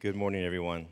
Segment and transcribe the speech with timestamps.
[0.00, 0.86] Good morning, everyone.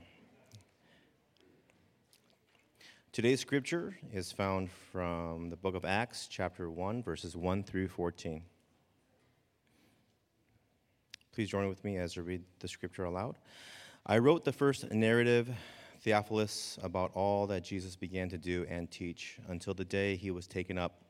[3.13, 8.43] Today's scripture is found from the book of Acts, chapter 1, verses 1 through 14.
[11.33, 13.39] Please join with me as I read the scripture aloud.
[14.05, 15.51] I wrote the first narrative,
[16.01, 20.49] Theophilus, about all that Jesus began to do and teach until the day he was
[20.49, 21.05] taken up,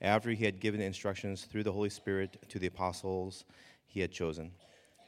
[0.00, 3.44] after he had given instructions through the Holy Spirit to the apostles
[3.84, 4.52] he had chosen.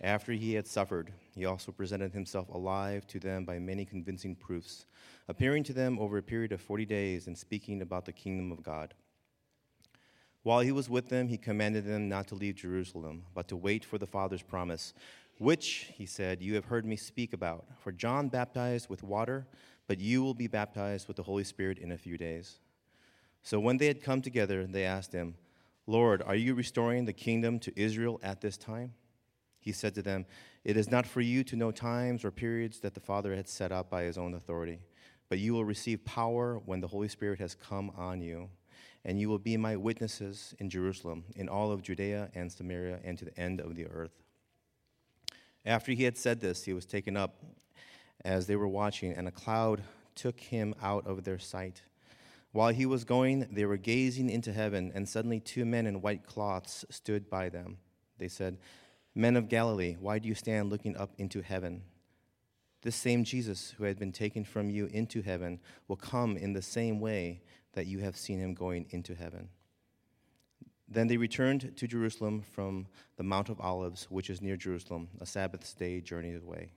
[0.05, 4.85] After he had suffered, he also presented himself alive to them by many convincing proofs,
[5.29, 8.63] appearing to them over a period of 40 days and speaking about the kingdom of
[8.63, 8.93] God.
[10.43, 13.83] While he was with them, he commanded them not to leave Jerusalem, but to wait
[13.83, 14.93] for the Father's promise,
[15.39, 17.65] which, he said, you have heard me speak about.
[17.79, 19.47] For John baptized with water,
[19.87, 22.59] but you will be baptized with the Holy Spirit in a few days.
[23.43, 25.37] So when they had come together, they asked him,
[25.87, 28.93] Lord, are you restoring the kingdom to Israel at this time?
[29.65, 30.27] He said to them,
[30.63, 33.73] It is not for you to know times or periods that the Father had set
[33.73, 34.79] up by his own authority,
[35.31, 38.51] but you will receive power when the Holy Spirit has come on you,
[39.07, 43.17] and you will be my witnesses in Jerusalem, in all of Judea and Samaria, and
[43.17, 44.23] to the end of the earth.
[45.65, 47.43] After he had said this, he was taken up
[48.23, 49.83] as they were watching, and a cloud
[50.15, 51.81] took him out of their sight.
[52.53, 56.27] While he was going, they were gazing into heaven, and suddenly two men in white
[56.27, 57.79] cloths stood by them.
[58.19, 58.59] They said,
[59.15, 61.83] Men of Galilee, why do you stand looking up into heaven?
[62.83, 66.63] This same Jesus who had been taken from you into heaven will come in the
[66.63, 67.43] same way
[67.73, 69.49] that you have seen him going into heaven.
[70.89, 75.27] Then they returned to Jerusalem from the Mount of Olives, which is near Jerusalem, a
[75.27, 76.73] Sabbath day journey away.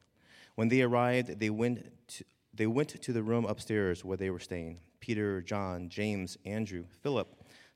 [0.56, 4.40] When they arrived, they went to, they went to the room upstairs where they were
[4.40, 7.28] staying Peter, John, James, Andrew, Philip,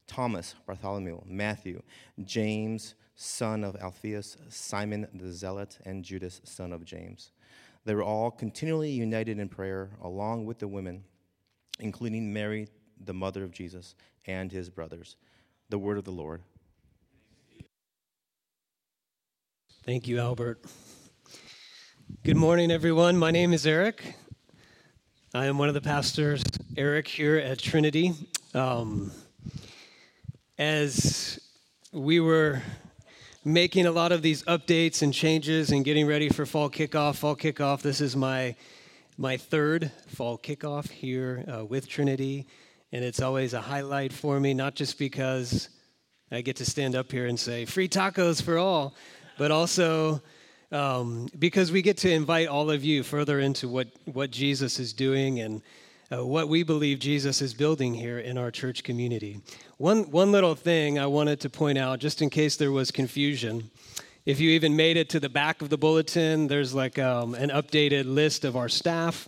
[0.08, 1.82] Thomas, Bartholomew, Matthew,
[2.24, 7.32] James, son of Alphaeus, Simon the Zealot, and Judas, son of James.
[7.86, 11.04] They were all continually united in prayer, along with the women,
[11.80, 12.68] including Mary,
[13.06, 13.94] the mother of Jesus,
[14.26, 15.18] and his brothers.
[15.70, 16.42] The word of the Lord.
[19.86, 20.66] Thank you, Albert.
[22.24, 23.18] Good morning, everyone.
[23.18, 24.16] My name is Eric.
[25.36, 26.44] I am one of the pastors,
[26.76, 28.14] Eric, here at Trinity.
[28.56, 29.12] Um,
[30.58, 31.40] as
[31.92, 32.64] we were
[33.44, 37.16] making a lot of these updates and changes and getting ready for fall kickoff.
[37.16, 38.56] Fall kickoff, this is my,
[39.18, 42.46] my third fall kickoff here uh, with Trinity.
[42.92, 45.70] And it's always a highlight for me, not just because
[46.32, 48.96] I get to stand up here and say free tacos for all,
[49.40, 50.22] but also
[50.72, 54.94] um, because we get to invite all of you further into what, what Jesus is
[54.94, 55.64] doing and
[56.12, 59.40] uh, what we believe Jesus is building here in our church community.
[59.78, 63.72] One, one little thing I wanted to point out, just in case there was confusion.
[64.26, 67.50] If you even made it to the back of the bulletin, there's like um, an
[67.50, 69.28] updated list of our staff.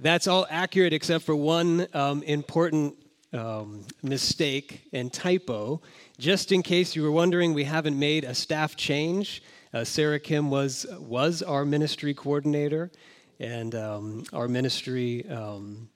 [0.00, 2.96] That's all accurate except for one um, important
[3.32, 5.80] um, mistake and typo.
[6.18, 9.42] Just in case you were wondering, we haven't made a staff change.
[9.72, 12.90] Uh, Sarah Kim was, was our ministry coordinator,
[13.38, 15.88] and um, our ministry um,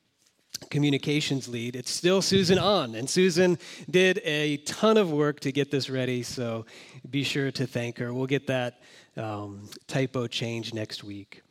[0.71, 1.77] communications lead.
[1.77, 3.59] It's still Susan on, and Susan
[3.91, 6.67] did a ton of work to get this ready, so
[7.11, 8.13] be sure to thank her.
[8.13, 8.81] We'll get that
[9.17, 11.43] um, typo change next week.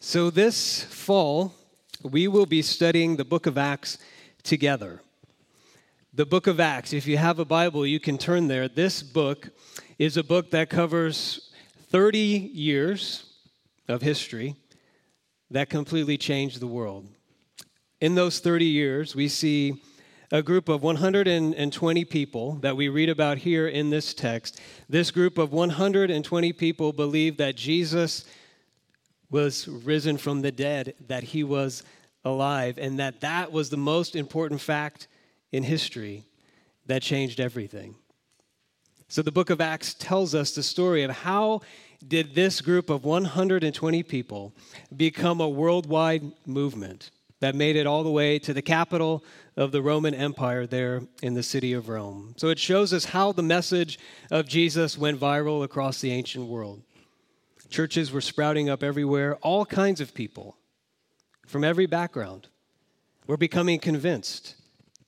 [0.00, 1.52] So, this fall,
[2.02, 3.98] we will be studying the book of Acts
[4.42, 5.00] together.
[6.14, 8.68] The book of Acts, if you have a Bible, you can turn there.
[8.68, 9.50] This book
[9.98, 11.52] is a book that covers
[11.90, 13.24] 30 years
[13.88, 14.56] of history
[15.50, 17.06] that completely changed the world
[18.00, 19.80] in those 30 years, we see
[20.30, 24.60] a group of 120 people that we read about here in this text.
[24.88, 28.24] This group of 120 people believed that Jesus
[29.30, 31.82] was risen from the dead, that he was
[32.24, 35.08] alive, and that that was the most important fact
[35.50, 36.24] in history
[36.86, 37.94] that changed everything.
[39.08, 41.62] So the book of Acts tells us the story of how
[42.06, 44.52] did this group of 120 people
[44.94, 49.24] become a worldwide movement that made it all the way to the capital
[49.56, 52.34] of the Roman Empire there in the city of Rome.
[52.36, 53.98] So it shows us how the message
[54.30, 56.82] of Jesus went viral across the ancient world.
[57.70, 60.56] Churches were sprouting up everywhere, all kinds of people
[61.46, 62.48] from every background
[63.26, 64.56] were becoming convinced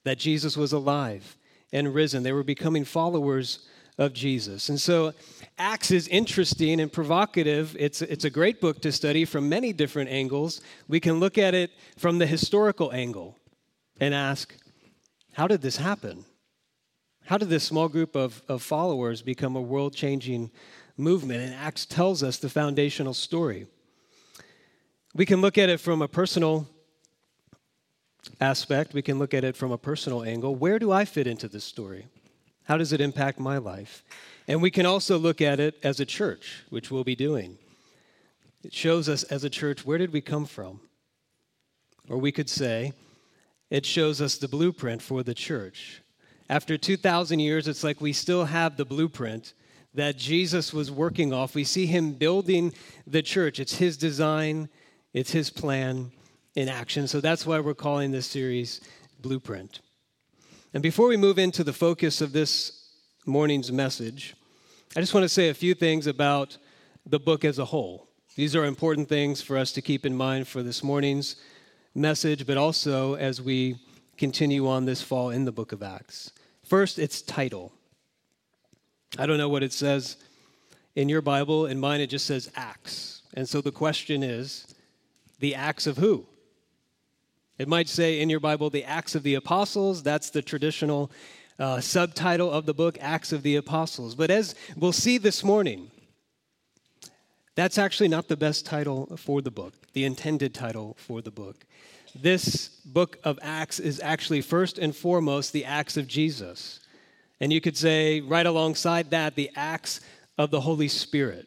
[0.05, 1.37] that Jesus was alive
[1.73, 2.23] and risen.
[2.23, 3.67] They were becoming followers
[4.01, 4.71] of Jesus.
[4.71, 5.13] And so
[5.59, 7.77] Acts is interesting and provocative.
[7.79, 10.63] It's, it's a great book to study from many different angles.
[10.89, 13.37] We can look at it from the historical angle
[14.01, 14.57] and ask,
[15.35, 16.25] how did this happen?
[17.27, 20.51] How did this small group of, of followers become a world changing
[20.97, 21.43] movement?
[21.43, 23.67] And Acts tells us the foundational story.
[25.15, 26.67] We can look at it from a personal
[28.41, 30.55] aspect, we can look at it from a personal angle.
[30.55, 32.07] Where do I fit into this story?
[32.65, 34.05] How does it impact my life?
[34.47, 37.59] And we can also look at it as a church, which we'll be doing.
[38.63, 40.81] It shows us as a church where did we come from?
[42.09, 42.93] Or we could say,
[43.71, 46.03] it shows us the blueprint for the church.
[46.49, 49.55] After 2,000 years, it's like we still have the blueprint
[49.95, 51.55] that Jesus was working off.
[51.55, 52.73] We see him building
[53.07, 53.61] the church.
[53.61, 54.69] It's his design,
[55.13, 56.11] it's his plan
[56.55, 57.07] in action.
[57.07, 58.81] So that's why we're calling this series
[59.21, 59.81] Blueprint.
[60.73, 62.93] And before we move into the focus of this
[63.27, 64.37] morning's message,
[64.97, 66.59] I just want to say a few things about
[67.05, 68.07] the book as a whole.
[68.37, 71.35] These are important things for us to keep in mind for this morning's
[71.93, 73.81] message, but also as we
[74.17, 76.31] continue on this fall in the book of Acts.
[76.65, 77.73] First, its title.
[79.19, 80.19] I don't know what it says
[80.95, 81.67] in your Bible.
[81.67, 83.23] In mine, it just says Acts.
[83.35, 84.73] And so the question is
[85.41, 86.27] the Acts of who?
[87.61, 90.03] It might say in your Bible the Acts of the Apostles.
[90.03, 91.11] That's the traditional
[91.59, 94.15] uh, subtitle of the book, Acts of the Apostles.
[94.15, 95.91] But as we'll see this morning,
[97.57, 101.67] that's actually not the best title for the book, the intended title for the book.
[102.15, 106.81] This book of Acts is actually first and foremost the Acts of Jesus.
[107.41, 110.01] And you could say, right alongside that, the Acts
[110.39, 111.47] of the Holy Spirit.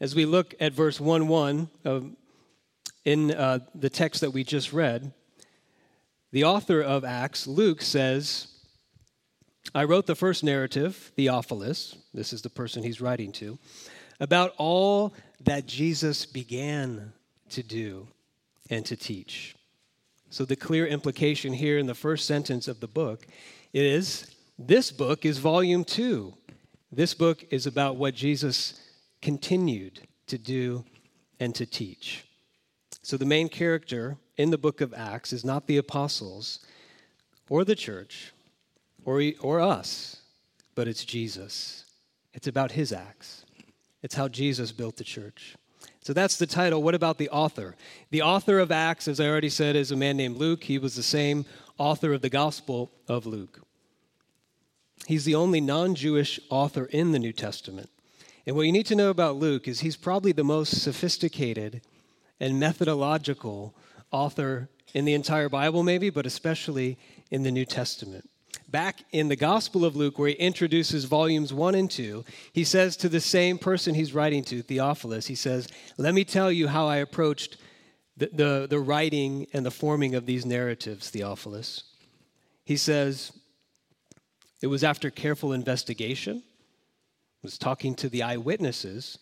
[0.00, 2.08] As we look at verse 1 1 of,
[3.04, 5.12] in uh, the text that we just read,
[6.30, 8.48] the author of Acts, Luke, says,
[9.74, 13.58] I wrote the first narrative, Theophilus, this is the person he's writing to,
[14.20, 15.14] about all
[15.44, 17.12] that Jesus began
[17.50, 18.08] to do
[18.70, 19.54] and to teach.
[20.30, 23.26] So, the clear implication here in the first sentence of the book
[23.74, 26.34] is this book is volume two.
[26.90, 28.80] This book is about what Jesus
[29.20, 30.84] continued to do
[31.38, 32.24] and to teach.
[33.02, 36.60] So, the main character in the book of Acts is not the apostles
[37.48, 38.32] or the church
[39.04, 40.22] or, or us,
[40.74, 41.84] but it's Jesus.
[42.32, 43.44] It's about his acts,
[44.02, 45.56] it's how Jesus built the church.
[46.00, 46.82] So that's the title.
[46.82, 47.76] What about the author?
[48.10, 50.64] The author of Acts, as I already said, is a man named Luke.
[50.64, 51.44] He was the same
[51.78, 53.60] author of the Gospel of Luke.
[55.06, 57.88] He's the only non Jewish author in the New Testament.
[58.46, 61.82] And what you need to know about Luke is he's probably the most sophisticated
[62.40, 63.74] and methodological
[64.10, 66.98] author in the entire Bible, maybe, but especially
[67.30, 68.28] in the New Testament.
[68.68, 72.96] Back in the Gospel of Luke, where he introduces volumes one and two, he says
[72.98, 75.68] to the same person he's writing to, Theophilus, he says,
[75.98, 77.58] Let me tell you how I approached
[78.16, 81.84] the, the, the writing and the forming of these narratives, Theophilus.
[82.64, 83.32] He says,
[84.62, 86.42] It was after careful investigation,
[87.42, 89.18] was talking to the eyewitnesses.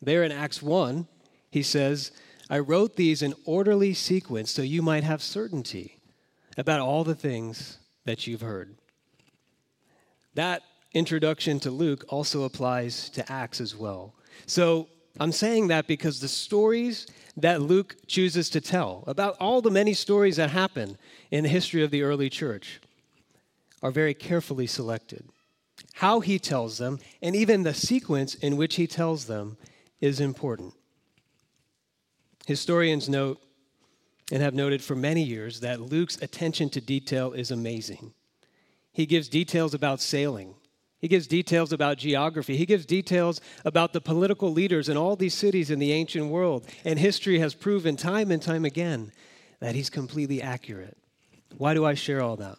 [0.00, 1.06] There in Acts 1,
[1.50, 2.12] he says,
[2.50, 6.00] I wrote these in orderly sequence so you might have certainty
[6.56, 8.76] about all the things that you've heard.
[10.34, 10.62] That
[10.92, 14.14] introduction to Luke also applies to Acts as well.
[14.46, 14.88] So
[15.18, 17.06] I'm saying that because the stories
[17.36, 20.98] that Luke chooses to tell about all the many stories that happen
[21.30, 22.80] in the history of the early church
[23.82, 25.24] are very carefully selected.
[25.94, 29.56] How he tells them, and even the sequence in which he tells them,
[30.00, 30.74] is important.
[32.46, 33.40] Historians note
[34.30, 38.12] and have noted for many years that Luke's attention to detail is amazing.
[38.92, 40.54] He gives details about sailing.
[40.98, 42.56] He gives details about geography.
[42.56, 46.66] He gives details about the political leaders in all these cities in the ancient world.
[46.84, 49.12] And history has proven time and time again
[49.60, 50.96] that he's completely accurate.
[51.58, 52.56] Why do I share all that?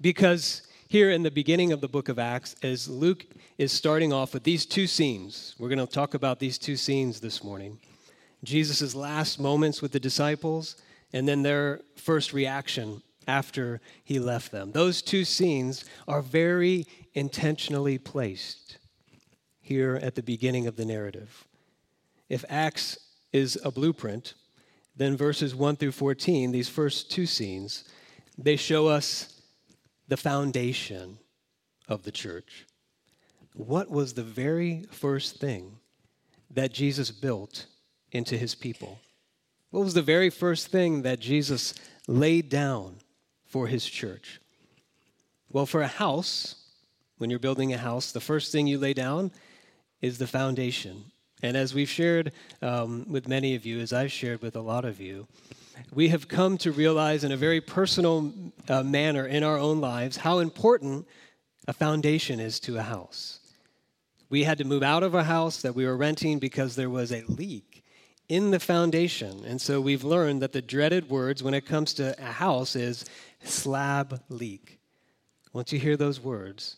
[0.00, 3.24] Because here in the beginning of the book of Acts, as Luke
[3.58, 7.20] is starting off with these two scenes, we're going to talk about these two scenes
[7.20, 7.78] this morning
[8.42, 10.76] Jesus' last moments with the disciples,
[11.12, 14.72] and then their first reaction after he left them.
[14.72, 18.78] Those two scenes are very intentionally placed
[19.60, 21.46] here at the beginning of the narrative.
[22.28, 22.98] If Acts
[23.32, 24.34] is a blueprint,
[24.96, 27.84] then verses 1 through 14, these first two scenes,
[28.36, 29.40] they show us
[30.08, 31.18] the foundation
[31.88, 32.66] of the church.
[33.54, 35.76] What was the very first thing
[36.50, 37.66] that Jesus built
[38.12, 38.98] into his people?
[39.70, 41.74] What was the very first thing that Jesus
[42.06, 42.96] laid down
[43.46, 44.40] for his church?
[45.48, 46.56] Well, for a house,
[47.18, 49.30] when you're building a house, the first thing you lay down
[50.00, 51.04] is the foundation.
[51.42, 54.84] And as we've shared um, with many of you, as I've shared with a lot
[54.84, 55.26] of you,
[55.92, 58.32] we have come to realize in a very personal
[58.68, 61.06] uh, manner in our own lives how important
[61.66, 63.40] a foundation is to a house.
[64.28, 67.12] We had to move out of a house that we were renting because there was
[67.12, 67.69] a leak
[68.30, 69.44] in the foundation.
[69.44, 73.04] And so we've learned that the dreaded words when it comes to a house is
[73.42, 74.78] slab leak.
[75.52, 76.76] Once you hear those words,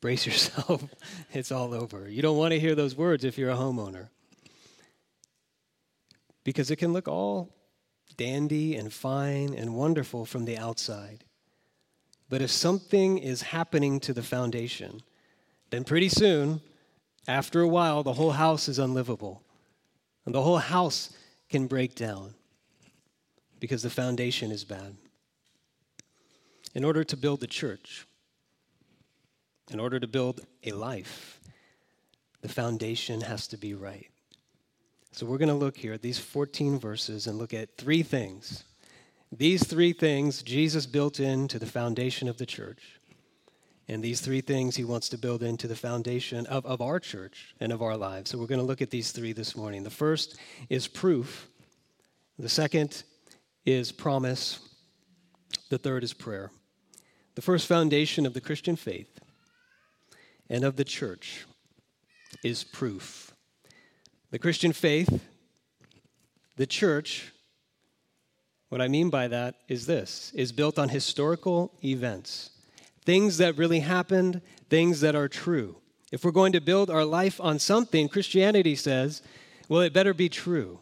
[0.00, 0.84] brace yourself,
[1.32, 2.08] it's all over.
[2.08, 4.10] You don't want to hear those words if you're a homeowner.
[6.44, 7.52] Because it can look all
[8.16, 11.24] dandy and fine and wonderful from the outside.
[12.28, 15.02] But if something is happening to the foundation,
[15.70, 16.60] then pretty soon,
[17.26, 19.42] after a while, the whole house is unlivable.
[20.30, 21.10] And the whole house
[21.48, 22.34] can break down
[23.58, 24.94] because the foundation is bad.
[26.72, 28.06] In order to build the church,
[29.72, 31.40] in order to build a life,
[32.42, 34.06] the foundation has to be right.
[35.10, 38.62] So we're going to look here at these 14 verses and look at three things.
[39.32, 42.99] These three things Jesus built into the foundation of the church.
[43.90, 47.56] And these three things he wants to build into the foundation of, of our church
[47.58, 48.30] and of our lives.
[48.30, 49.82] So we're going to look at these three this morning.
[49.82, 51.48] The first is proof,
[52.38, 53.02] the second
[53.66, 54.60] is promise,
[55.70, 56.52] the third is prayer.
[57.34, 59.18] The first foundation of the Christian faith
[60.48, 61.44] and of the church
[62.44, 63.34] is proof.
[64.30, 65.20] The Christian faith,
[66.56, 67.32] the church,
[68.68, 72.50] what I mean by that is this is built on historical events
[73.04, 75.76] things that really happened, things that are true.
[76.12, 79.22] If we're going to build our life on something, Christianity says,
[79.68, 80.80] well, it better be true.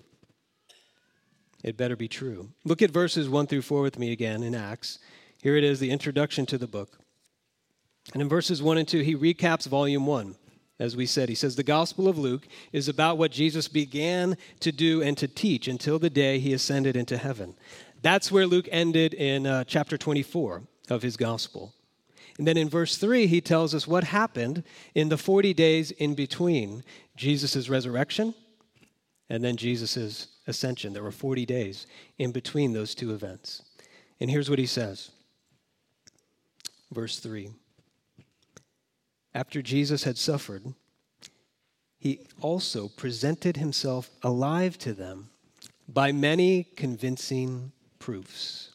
[1.63, 2.51] It better be true.
[2.65, 4.99] Look at verses 1 through 4 with me again in Acts.
[5.43, 6.99] Here it is, the introduction to the book.
[8.13, 10.35] And in verses 1 and 2, he recaps volume 1.
[10.79, 14.71] As we said, he says the Gospel of Luke is about what Jesus began to
[14.71, 17.55] do and to teach until the day he ascended into heaven.
[18.01, 21.75] That's where Luke ended in uh, chapter 24 of his Gospel.
[22.39, 24.63] And then in verse 3, he tells us what happened
[24.95, 26.85] in the 40 days in between
[27.17, 28.35] Jesus' resurrection
[29.29, 30.93] and then Jesus' ascension.
[30.93, 33.63] There were 40 days in between those two events.
[34.21, 35.11] And here's what he says
[36.93, 37.51] Verse 3
[39.35, 40.75] After Jesus had suffered,
[41.99, 45.31] he also presented himself alive to them
[45.89, 48.71] by many convincing proofs.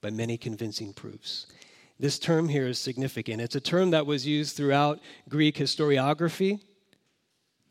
[0.00, 1.46] By many convincing proofs.
[2.00, 3.40] This term here is significant.
[3.40, 6.60] It's a term that was used throughout Greek historiography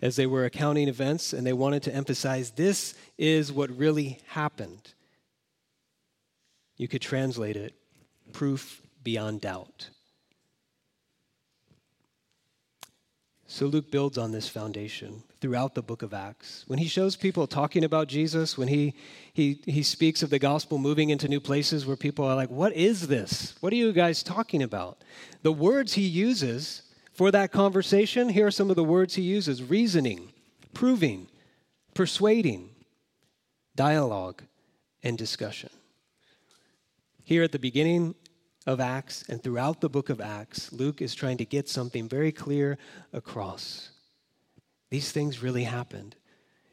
[0.02, 4.94] as they were accounting events, and they wanted to emphasize this is what really happened.
[6.76, 7.74] You could translate it
[8.34, 9.90] proof beyond doubt.
[13.48, 16.64] So Luke builds on this foundation throughout the book of Acts.
[16.68, 18.94] When he shows people talking about Jesus, when he,
[19.34, 22.74] he, he speaks of the gospel moving into new places where people are like, What
[22.74, 23.56] is this?
[23.60, 25.04] What are you guys talking about?
[25.44, 29.64] The words he uses for that conversation, here are some of the words he uses
[29.64, 30.34] reasoning,
[30.74, 31.28] proving,
[31.94, 32.70] persuading,
[33.76, 34.44] dialogue,
[35.04, 35.70] and discussion.
[37.24, 38.16] Here at the beginning
[38.68, 42.32] of Acts and throughout the book of Acts, Luke is trying to get something very
[42.32, 42.78] clear
[43.14, 43.92] across.
[44.90, 46.16] These things really happened.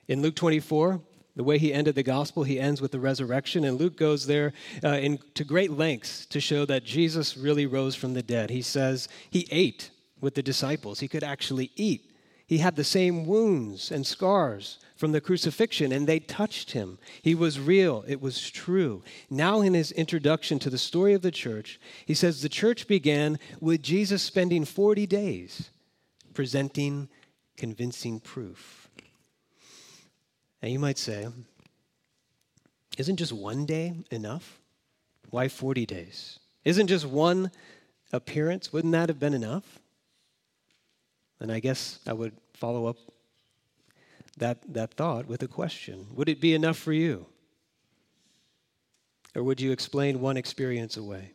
[0.08, 1.00] In Luke 24,
[1.36, 4.52] the way he ended the gospel, he ends with the resurrection, and Luke goes there
[4.84, 8.50] uh, in, to great lengths to show that Jesus really rose from the dead.
[8.50, 9.90] He says he ate
[10.20, 12.10] with the disciples, he could actually eat.
[12.46, 16.98] He had the same wounds and scars from the crucifixion, and they touched him.
[17.22, 19.02] He was real, it was true.
[19.28, 23.38] Now, in his introduction to the story of the church, he says the church began
[23.60, 25.70] with Jesus spending 40 days
[26.34, 27.08] presenting
[27.56, 28.88] convincing proof.
[30.62, 31.28] And you might say,
[32.96, 34.60] isn't just one day enough?
[35.30, 36.38] Why 40 days?
[36.64, 37.50] Isn't just one
[38.12, 38.72] appearance?
[38.72, 39.80] Wouldn't that have been enough?
[41.40, 42.96] And I guess I would follow up
[44.38, 47.26] that, that thought with a question Would it be enough for you?
[49.34, 51.32] Or would you explain one experience away?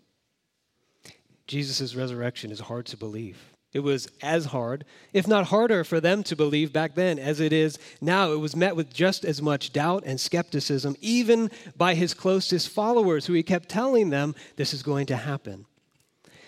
[1.48, 3.38] Jesus' resurrection is hard to believe.
[3.72, 4.84] It was as hard,
[5.14, 8.32] if not harder, for them to believe back then as it is now.
[8.32, 13.28] It was met with just as much doubt and skepticism, even by his closest followers,
[13.28, 15.66] who he kept telling them this is going to happen.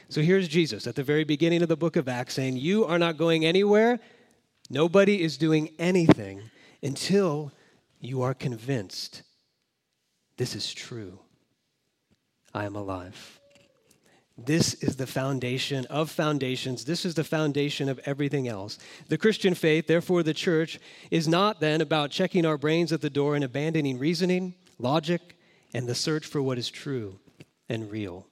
[0.09, 2.99] So here's Jesus at the very beginning of the book of Acts saying, You are
[2.99, 3.99] not going anywhere.
[4.69, 6.41] Nobody is doing anything
[6.81, 7.51] until
[7.99, 9.21] you are convinced
[10.37, 11.19] this is true.
[12.51, 13.40] I am alive.
[14.45, 16.86] This is the foundation of foundations.
[16.86, 18.77] This is the foundation of everything else.
[19.07, 20.79] The Christian faith, therefore, the church,
[21.10, 25.38] is not then about checking our brains at the door and abandoning reasoning, logic,
[25.74, 27.19] and the search for what is true
[27.69, 28.27] and real.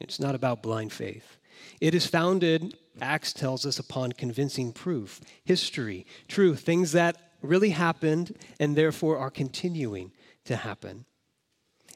[0.00, 1.36] It's not about blind faith.
[1.80, 8.36] It is founded, Acts tells us, upon convincing proof, history, truth, things that really happened
[8.58, 10.12] and therefore are continuing
[10.44, 11.04] to happen.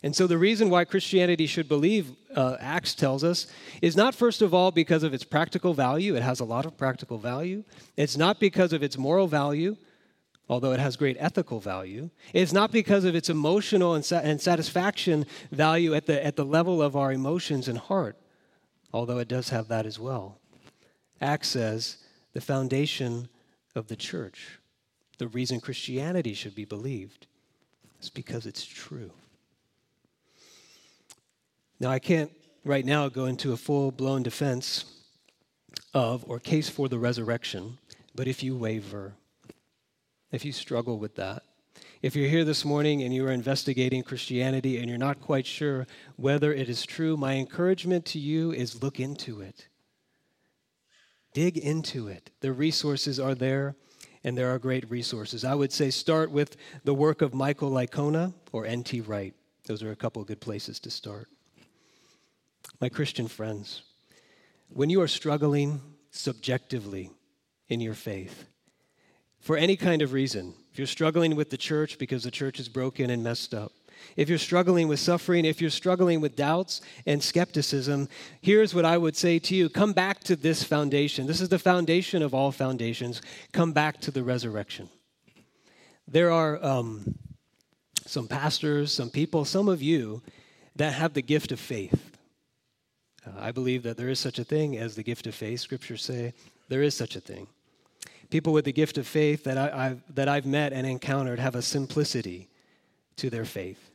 [0.05, 3.47] And so, the reason why Christianity should believe, uh, Acts tells us,
[3.81, 6.15] is not first of all because of its practical value.
[6.15, 7.65] It has a lot of practical value.
[7.97, 9.79] It's not because of its moral value,
[10.47, 12.11] although it has great ethical value.
[12.35, 16.45] It's not because of its emotional and, sa- and satisfaction value at the, at the
[16.45, 18.19] level of our emotions and heart,
[18.93, 20.39] although it does have that as well.
[21.23, 21.97] Acts says
[22.35, 23.31] the foundation
[23.75, 24.59] of the church,
[25.17, 27.27] the reason Christianity should be believed,
[28.03, 29.11] is because it's true.
[31.81, 32.31] Now, I can't
[32.65, 34.85] right now go into a full blown defense
[35.93, 37.79] of or case for the resurrection,
[38.15, 39.15] but if you waver,
[40.31, 41.43] if you struggle with that,
[42.03, 45.87] if you're here this morning and you are investigating Christianity and you're not quite sure
[46.17, 49.69] whether it is true, my encouragement to you is look into it.
[51.33, 52.31] Dig into it.
[52.41, 53.75] The resources are there,
[54.23, 55.45] and there are great resources.
[55.45, 59.01] I would say start with the work of Michael Licona or N.T.
[59.01, 59.35] Wright.
[59.67, 61.29] Those are a couple of good places to start.
[62.81, 63.83] My Christian friends,
[64.69, 67.11] when you are struggling subjectively
[67.69, 68.47] in your faith,
[69.41, 72.69] for any kind of reason, if you're struggling with the church because the church is
[72.69, 73.73] broken and messed up,
[74.17, 78.09] if you're struggling with suffering, if you're struggling with doubts and skepticism,
[78.41, 81.27] here's what I would say to you come back to this foundation.
[81.27, 83.23] This is the foundation of all foundations.
[83.53, 84.89] Come back to the resurrection.
[86.07, 87.19] There are um,
[88.07, 90.23] some pastors, some people, some of you
[90.77, 92.14] that have the gift of faith.
[93.27, 95.61] Uh, I believe that there is such a thing as the gift of faith.
[95.61, 96.35] Scriptures say
[96.69, 97.47] there is such a thing.
[98.31, 101.55] People with the gift of faith that, I, I've, that I've met and encountered have
[101.55, 102.49] a simplicity
[103.17, 103.91] to their faith.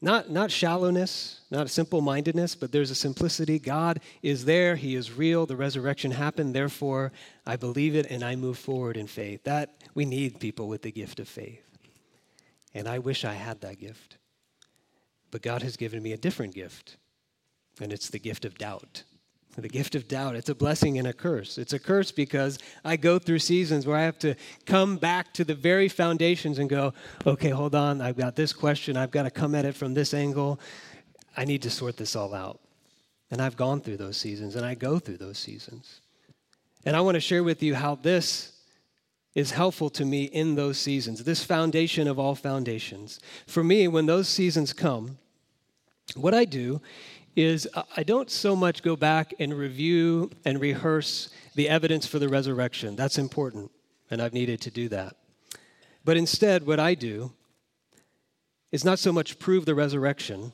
[0.00, 3.58] Not, not shallowness, not simple mindedness, but there's a simplicity.
[3.58, 7.12] God is there, He is real, the resurrection happened, therefore
[7.46, 9.44] I believe it and I move forward in faith.
[9.44, 11.62] That we need people with the gift of faith.
[12.74, 14.18] And I wish I had that gift.
[15.30, 16.98] But God has given me a different gift
[17.80, 19.02] and it's the gift of doubt.
[19.58, 20.36] The gift of doubt.
[20.36, 21.56] It's a blessing and a curse.
[21.56, 24.34] It's a curse because I go through seasons where I have to
[24.66, 26.92] come back to the very foundations and go,
[27.26, 30.12] okay, hold on, I've got this question, I've got to come at it from this
[30.12, 30.60] angle.
[31.38, 32.60] I need to sort this all out.
[33.30, 36.00] And I've gone through those seasons, and I go through those seasons.
[36.84, 38.52] And I want to share with you how this
[39.34, 43.20] is helpful to me in those seasons, this foundation of all foundations.
[43.46, 45.18] For me, when those seasons come,
[46.14, 46.80] what I do
[47.36, 52.18] is uh, I don't so much go back and review and rehearse the evidence for
[52.18, 52.96] the resurrection.
[52.96, 53.70] That's important,
[54.10, 55.16] and I've needed to do that.
[56.04, 57.32] But instead, what I do
[58.72, 60.52] is not so much prove the resurrection,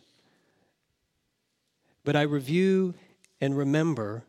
[2.05, 2.95] but I review
[3.41, 4.25] and remember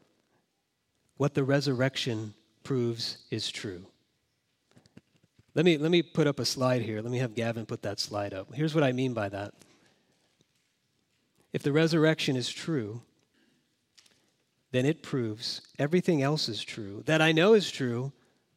[1.18, 3.86] what the resurrection proves is true.
[5.56, 7.02] Let me, let me put up a slide here.
[7.02, 8.54] Let me have Gavin put that slide up.
[8.54, 9.54] Here's what I mean by that
[11.54, 13.02] if the resurrection is true,
[14.72, 18.12] then it proves everything else is true that I know is true,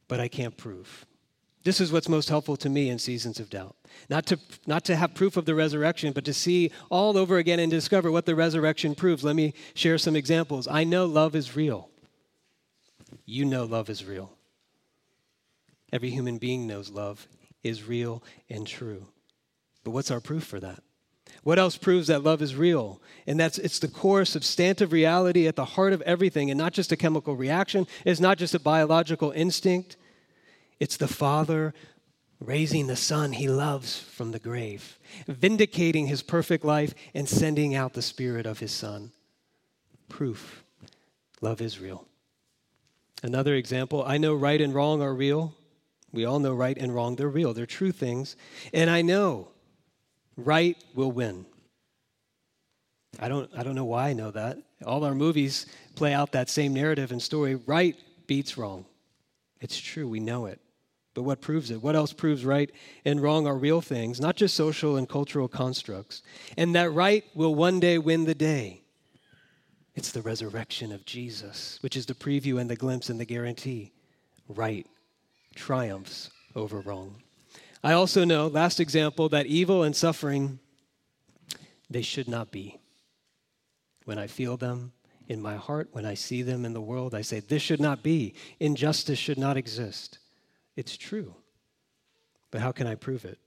[0.08, 1.06] but I can't prove.
[1.62, 3.74] This is what's most helpful to me in seasons of doubt.
[4.08, 7.58] Not to, not to have proof of the resurrection, but to see all over again
[7.58, 9.24] and discover what the resurrection proves.
[9.24, 10.68] Let me share some examples.
[10.68, 11.90] I know love is real.
[13.24, 14.32] You know love is real.
[15.92, 17.26] Every human being knows love
[17.64, 19.08] is real and true.
[19.82, 20.82] But what's our proof for that?
[21.42, 23.00] What else proves that love is real?
[23.26, 26.92] And that's it's the core substantive reality at the heart of everything, and not just
[26.92, 29.96] a chemical reaction, it's not just a biological instinct.
[30.80, 31.72] It's the Father
[32.40, 37.94] raising the Son he loves from the grave, vindicating his perfect life, and sending out
[37.94, 39.12] the Spirit of his Son.
[40.08, 40.64] Proof
[41.40, 42.06] love is real.
[43.22, 45.54] Another example I know right and wrong are real.
[46.12, 48.36] We all know right and wrong, they're real, they're true things.
[48.72, 49.48] And I know
[50.36, 51.46] right will win.
[53.18, 54.58] I don't, I don't know why I know that.
[54.84, 57.54] All our movies play out that same narrative and story.
[57.54, 57.96] Right
[58.26, 58.84] beats wrong.
[59.60, 60.60] It's true, we know it.
[61.14, 61.82] But what proves it?
[61.82, 62.70] What else proves right
[63.06, 66.22] and wrong are real things, not just social and cultural constructs.
[66.58, 68.82] And that right will one day win the day.
[69.94, 73.92] It's the resurrection of Jesus, which is the preview and the glimpse and the guarantee.
[74.46, 74.86] Right
[75.54, 77.22] triumphs over wrong.
[77.86, 80.58] I also know, last example, that evil and suffering,
[81.88, 82.80] they should not be.
[84.06, 84.90] When I feel them
[85.28, 88.02] in my heart, when I see them in the world, I say, this should not
[88.02, 88.34] be.
[88.58, 90.18] Injustice should not exist.
[90.74, 91.36] It's true.
[92.50, 93.38] But how can I prove it?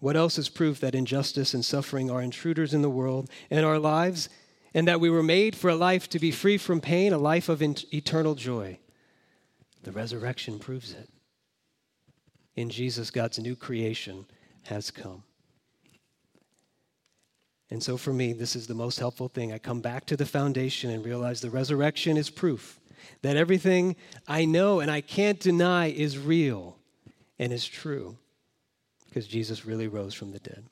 [0.00, 3.78] What else is proof that injustice and suffering are intruders in the world and our
[3.78, 4.28] lives,
[4.74, 7.48] and that we were made for a life to be free from pain, a life
[7.48, 8.80] of eternal joy?
[9.84, 11.10] The resurrection proves it.
[12.56, 14.26] In Jesus, God's new creation
[14.64, 15.22] has come.
[17.70, 19.52] And so for me, this is the most helpful thing.
[19.52, 22.78] I come back to the foundation and realize the resurrection is proof
[23.22, 26.76] that everything I know and I can't deny is real
[27.38, 28.16] and is true
[29.08, 30.64] because Jesus really rose from the dead.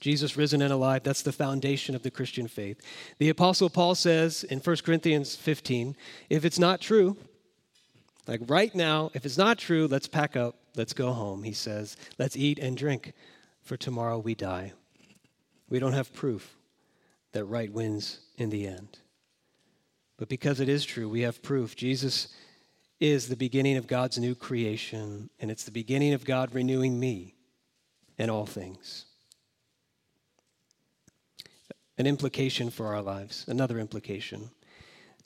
[0.00, 2.80] Jesus risen and alive, that's the foundation of the Christian faith.
[3.18, 5.94] The Apostle Paul says in 1 Corinthians 15
[6.30, 7.16] if it's not true,
[8.30, 11.42] like right now, if it's not true, let's pack up, let's go home.
[11.42, 13.12] He says, let's eat and drink,
[13.60, 14.72] for tomorrow we die.
[15.68, 16.56] We don't have proof
[17.32, 19.00] that right wins in the end.
[20.16, 21.74] But because it is true, we have proof.
[21.74, 22.28] Jesus
[23.00, 27.34] is the beginning of God's new creation, and it's the beginning of God renewing me
[28.16, 29.06] and all things.
[31.98, 34.50] An implication for our lives, another implication.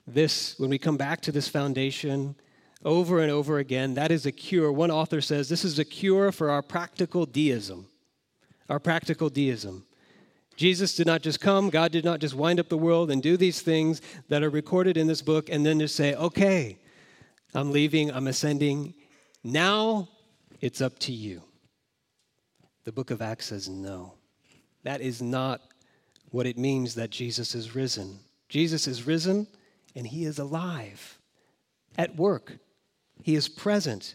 [0.06, 2.36] This, when we come back to this foundation
[2.84, 4.70] over and over again, that is a cure.
[4.70, 7.86] One author says this is a cure for our practical deism.
[8.68, 9.84] Our practical deism.
[10.56, 13.36] Jesus did not just come, God did not just wind up the world and do
[13.36, 16.78] these things that are recorded in this book and then just say, okay,
[17.54, 18.94] I'm leaving, I'm ascending.
[19.42, 20.08] Now
[20.60, 21.42] it's up to you.
[22.84, 24.14] The book of Acts says no.
[24.84, 25.60] That is not
[26.30, 28.18] what it means that Jesus is risen.
[28.48, 29.46] Jesus is risen
[29.96, 31.18] and he is alive
[31.96, 32.58] at work.
[33.22, 34.14] He is present.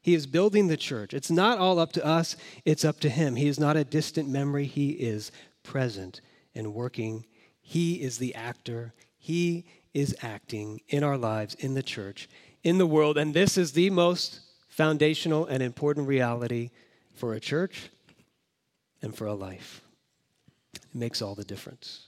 [0.00, 1.12] He is building the church.
[1.12, 3.36] It's not all up to us, it's up to him.
[3.36, 5.30] He is not a distant memory, he is
[5.62, 6.20] present
[6.54, 7.26] and working.
[7.60, 8.94] He is the actor.
[9.18, 12.28] He is acting in our lives, in the church,
[12.62, 13.18] in the world.
[13.18, 16.70] And this is the most foundational and important reality
[17.14, 17.90] for a church
[19.02, 19.82] and for a life.
[20.74, 22.06] It makes all the difference.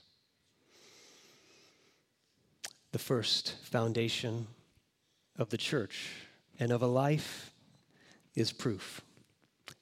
[2.91, 4.47] The first foundation
[5.37, 6.09] of the church
[6.61, 7.51] and of a life
[8.35, 9.01] is proof.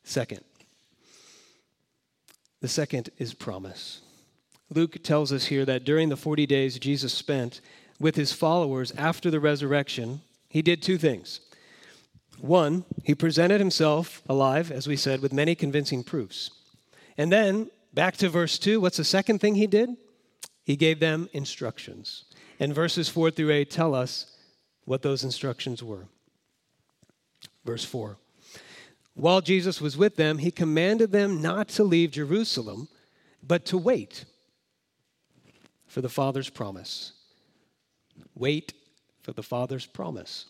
[0.03, 0.39] Second,
[2.61, 3.99] the second is promise.
[4.73, 7.59] Luke tells us here that during the 40 days Jesus spent
[7.99, 11.41] with his followers after the resurrection, he did two things.
[12.39, 16.49] One, he presented himself alive, as we said, with many convincing proofs.
[17.17, 19.89] And then, back to verse 2, what's the second thing he did?
[20.63, 22.23] He gave them instructions.
[22.57, 24.37] And verses 4 through 8 tell us
[24.85, 26.07] what those instructions were.
[27.69, 28.17] Verse 4
[29.13, 32.87] while Jesus was with them, he commanded them not to leave Jerusalem,
[33.45, 34.25] but to wait
[35.85, 37.11] for the Father's promise.
[38.33, 38.73] Wait
[39.21, 40.45] for the Father's promise.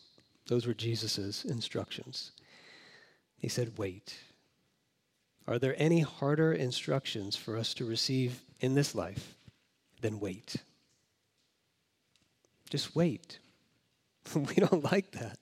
[0.48, 2.32] Those were Jesus' instructions.
[3.38, 4.16] He said, Wait.
[5.46, 9.36] Are there any harder instructions for us to receive in this life
[10.00, 10.56] than wait?
[12.70, 13.40] Just wait.
[14.36, 15.38] we don't like that.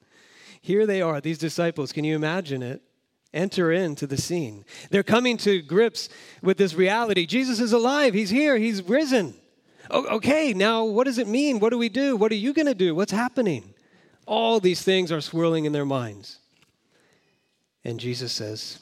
[0.62, 1.91] Here they are, these disciples.
[1.91, 2.82] Can you imagine it?
[3.34, 4.65] enter into the scene.
[4.89, 6.10] They're coming to grips
[6.41, 7.26] with this reality.
[7.26, 8.13] Jesus is alive.
[8.13, 8.58] He's here.
[8.58, 9.36] He's risen.
[9.91, 11.60] okay, now what does it mean?
[11.60, 12.17] What do we do?
[12.17, 12.96] What are you going to do?
[12.96, 13.74] What's happening?
[14.26, 16.39] All these things are swirling in their minds.
[17.86, 18.80] And Jesus says,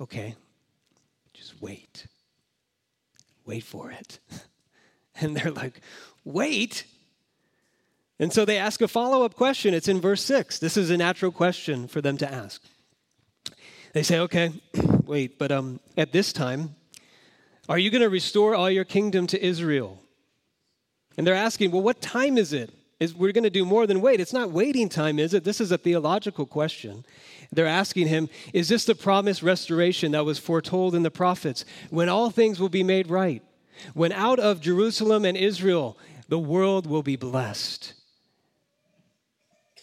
[0.00, 0.36] okay,
[1.34, 2.06] just wait.
[3.44, 4.18] Wait for it.
[5.22, 5.82] And they're like,
[6.24, 6.86] wait?
[8.20, 9.72] And so they ask a follow up question.
[9.72, 10.58] It's in verse 6.
[10.58, 12.62] This is a natural question for them to ask.
[13.94, 14.52] They say, okay,
[15.06, 16.76] wait, but um, at this time,
[17.66, 20.02] are you going to restore all your kingdom to Israel?
[21.16, 22.70] And they're asking, well, what time is it?
[23.00, 24.20] Is we're going to do more than wait.
[24.20, 25.42] It's not waiting time, is it?
[25.42, 27.06] This is a theological question.
[27.50, 32.10] They're asking him, is this the promised restoration that was foretold in the prophets when
[32.10, 33.42] all things will be made right?
[33.94, 35.96] When out of Jerusalem and Israel,
[36.28, 37.94] the world will be blessed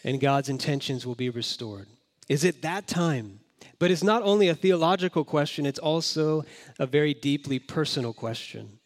[0.08, 1.86] and God's intentions will be restored.
[2.30, 3.42] Is it that time?
[3.78, 6.46] But it's not only a theological question, it's also
[6.80, 8.80] a very deeply personal question.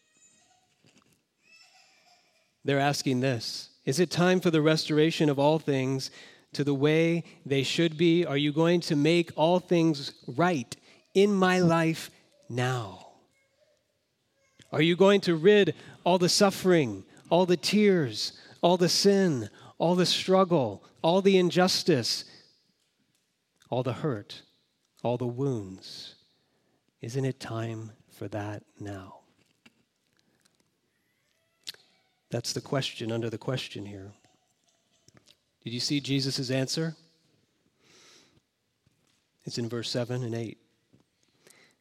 [2.64, 6.10] They're asking this Is it time for the restoration of all things
[6.54, 8.26] to the way they should be?
[8.26, 10.74] Are you going to make all things right
[11.14, 12.10] in my life
[12.48, 13.06] now?
[14.72, 19.94] Are you going to rid all the suffering, all the tears, all the sin, all
[19.94, 22.24] the struggle, all the injustice,
[23.68, 24.42] all the hurt?
[25.02, 26.14] all the wounds.
[27.00, 29.18] Isn't it time for that now?
[32.30, 34.12] That's the question under the question here.
[35.64, 36.96] Did you see Jesus' answer?
[39.44, 40.56] It's in verse 7 and 8.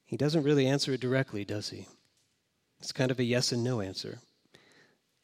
[0.05, 1.88] He doesn't really answer it directly, does he?
[2.79, 4.19] It's kind of a yes and no answer.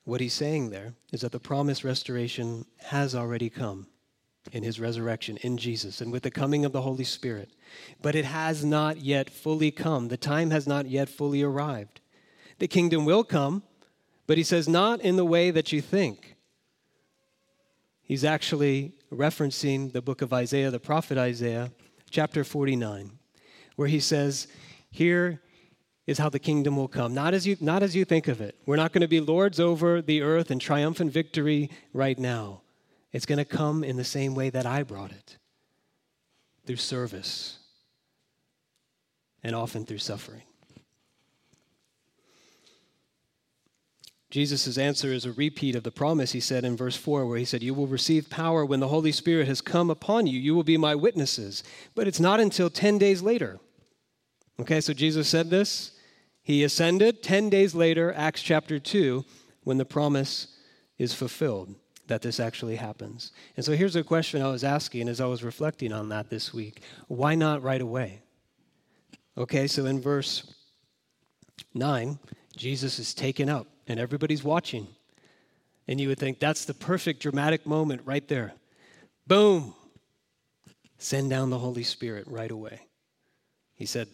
[0.07, 3.87] What he's saying there is that the promised restoration has already come.
[4.53, 7.49] in his resurrection in Jesus and with the coming of the Holy Spirit.
[8.01, 10.07] But it has not yet fully come.
[10.07, 11.99] The time has not yet fully arrived.
[12.59, 13.63] The kingdom will come,
[14.27, 16.37] but he says, not in the way that you think.
[18.01, 21.73] He's actually referencing the book of Isaiah, the prophet Isaiah,
[22.09, 23.11] chapter 49,
[23.75, 24.47] where he says,
[24.89, 25.41] Here
[26.07, 27.13] is how the kingdom will come.
[27.13, 28.55] Not as you, not as you think of it.
[28.65, 32.61] We're not going to be lords over the earth in triumphant victory right now.
[33.11, 35.37] It's going to come in the same way that I brought it
[36.65, 37.59] through service
[39.43, 40.43] and often through suffering.
[44.29, 47.45] Jesus' answer is a repeat of the promise he said in verse 4, where he
[47.45, 50.37] said, You will receive power when the Holy Spirit has come upon you.
[50.37, 51.63] You will be my witnesses.
[51.95, 53.59] But it's not until 10 days later.
[54.59, 55.91] Okay, so Jesus said this.
[56.47, 59.25] He ascended 10 days later, Acts chapter 2,
[59.65, 60.47] when the promise
[60.97, 61.75] is fulfilled
[62.07, 63.33] that this actually happens.
[63.57, 66.53] And so here's a question I was asking as I was reflecting on that this
[66.53, 68.21] week why not right away?
[69.37, 70.55] Okay, so in verse
[71.73, 72.17] 9,
[72.55, 74.87] Jesus is taken up and everybody's watching.
[75.85, 78.53] And you would think that's the perfect dramatic moment right there.
[79.27, 79.75] Boom!
[80.97, 82.79] Send down the Holy Spirit right away.
[83.75, 84.07] He said,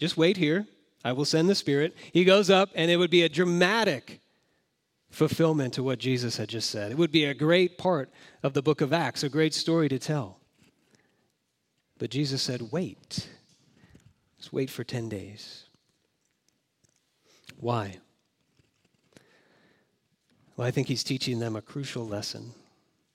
[0.00, 0.66] Just wait here.
[1.06, 1.94] I will send the Spirit.
[2.10, 4.20] He goes up, and it would be a dramatic
[5.08, 6.90] fulfillment to what Jesus had just said.
[6.90, 8.10] It would be a great part
[8.42, 10.40] of the book of Acts, a great story to tell.
[11.96, 13.28] But Jesus said, Wait.
[14.36, 15.66] Just wait for 10 days.
[17.60, 17.98] Why?
[20.56, 22.52] Well, I think he's teaching them a crucial lesson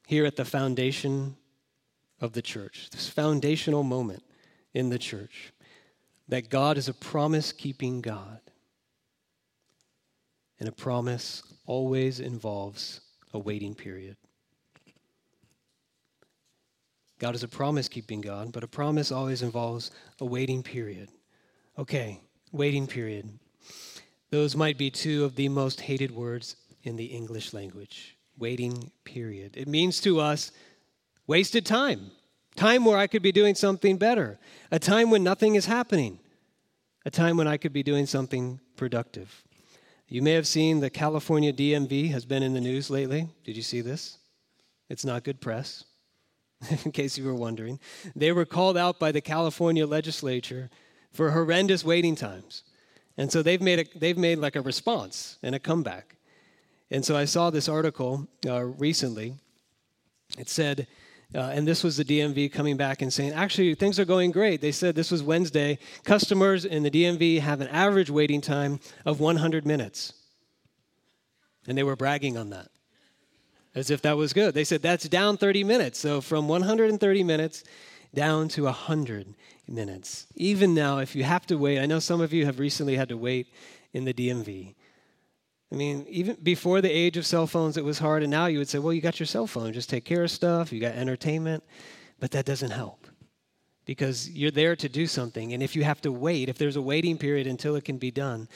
[0.07, 1.35] here at the foundation
[2.21, 4.23] of the church, this foundational moment
[4.73, 5.51] in the church,
[6.31, 8.39] that God is a promise keeping God.
[10.59, 13.01] And a promise always involves
[13.33, 14.15] a waiting period.
[17.19, 19.91] God is a promise keeping God, but a promise always involves
[20.21, 21.09] a waiting period.
[21.77, 22.21] Okay,
[22.53, 23.27] waiting period.
[24.29, 28.15] Those might be two of the most hated words in the English language.
[28.37, 29.57] Waiting period.
[29.57, 30.53] It means to us
[31.27, 32.11] wasted time,
[32.55, 34.39] time where I could be doing something better,
[34.71, 36.19] a time when nothing is happening,
[37.05, 39.43] a time when I could be doing something productive.
[40.07, 43.29] You may have seen the California DMV has been in the news lately.
[43.43, 44.17] Did you see this?
[44.89, 45.85] It's not good press,
[46.85, 47.79] in case you were wondering.
[48.15, 50.69] They were called out by the California legislature
[51.11, 52.63] for horrendous waiting times.
[53.17, 56.17] And so they've made, a, they've made like a response and a comeback.
[56.89, 59.35] And so I saw this article uh, recently.
[60.37, 60.87] It said,
[61.33, 64.61] uh, and this was the DMV coming back and saying, actually, things are going great.
[64.61, 65.79] They said this was Wednesday.
[66.03, 70.13] Customers in the DMV have an average waiting time of 100 minutes.
[71.67, 72.69] And they were bragging on that
[73.75, 74.53] as if that was good.
[74.53, 75.99] They said that's down 30 minutes.
[75.99, 77.63] So from 130 minutes
[78.13, 79.35] down to 100
[79.67, 80.27] minutes.
[80.35, 83.09] Even now, if you have to wait, I know some of you have recently had
[83.09, 83.47] to wait
[83.93, 84.75] in the DMV.
[85.71, 88.23] I mean, even before the age of cell phones, it was hard.
[88.23, 90.31] And now you would say, well, you got your cell phone, just take care of
[90.31, 91.63] stuff, you got entertainment.
[92.19, 93.07] But that doesn't help
[93.85, 95.53] because you're there to do something.
[95.53, 98.11] And if you have to wait, if there's a waiting period until it can be
[98.11, 98.47] done,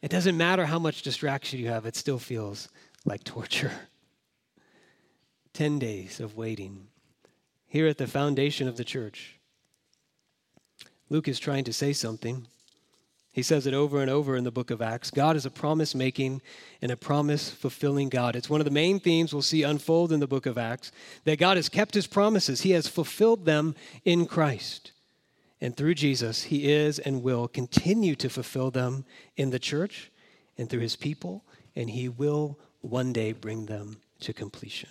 [0.00, 2.68] it doesn't matter how much distraction you have, it still feels
[3.04, 3.72] like torture.
[5.54, 6.88] 10 days of waiting
[7.66, 9.38] here at the foundation of the church.
[11.08, 12.46] Luke is trying to say something.
[13.34, 15.10] He says it over and over in the book of Acts.
[15.10, 16.40] God is a promise making
[16.80, 18.36] and a promise fulfilling God.
[18.36, 20.92] It's one of the main themes we'll see unfold in the book of Acts
[21.24, 24.92] that God has kept his promises, he has fulfilled them in Christ.
[25.60, 29.04] And through Jesus, he is and will continue to fulfill them
[29.36, 30.12] in the church
[30.56, 31.44] and through his people,
[31.74, 34.90] and he will one day bring them to completion.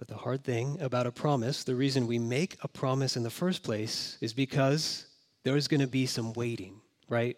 [0.00, 3.30] But the hard thing about a promise, the reason we make a promise in the
[3.30, 5.06] first place, is because
[5.44, 7.36] there's going to be some waiting, right?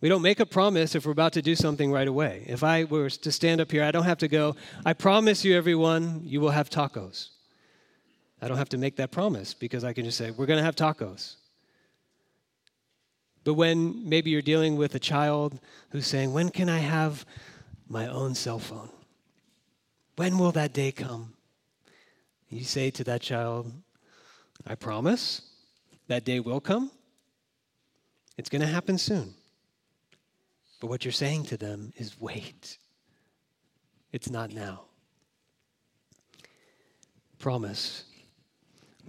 [0.00, 2.44] We don't make a promise if we're about to do something right away.
[2.48, 5.56] If I were to stand up here, I don't have to go, I promise you,
[5.56, 7.28] everyone, you will have tacos.
[8.40, 10.64] I don't have to make that promise because I can just say, we're going to
[10.64, 11.36] have tacos.
[13.44, 15.58] But when maybe you're dealing with a child
[15.90, 17.26] who's saying, When can I have
[17.88, 18.88] my own cell phone?
[20.16, 21.34] When will that day come?
[22.48, 23.72] You say to that child,
[24.66, 25.42] I promise
[26.08, 26.90] that day will come.
[28.36, 29.34] It's going to happen soon.
[30.80, 32.78] But what you're saying to them is wait.
[34.10, 34.82] It's not now.
[37.38, 38.04] Promise.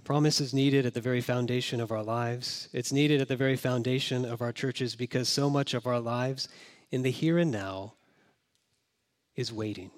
[0.04, 2.68] Promise is needed at the very foundation of our lives.
[2.72, 6.48] It's needed at the very foundation of our churches because so much of our lives
[6.90, 7.94] in the here and now
[9.34, 9.90] is waiting.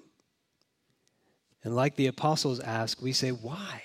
[1.63, 3.83] And like the apostles ask, we say, Why?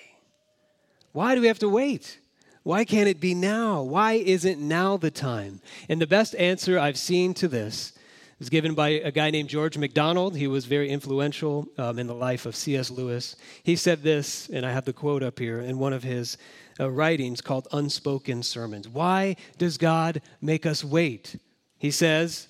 [1.11, 2.19] Why do we have to wait?
[2.63, 3.81] Why can't it be now?
[3.81, 5.59] Why isn't now the time?
[5.89, 7.91] And the best answer I've seen to this
[8.39, 10.35] is given by a guy named George MacDonald.
[10.35, 12.89] He was very influential um, in the life of C.S.
[12.89, 13.35] Lewis.
[13.63, 16.37] He said this, and I have the quote up here in one of his
[16.79, 18.87] uh, writings called Unspoken Sermons.
[18.87, 21.37] Why does God make us wait?
[21.77, 22.47] He says,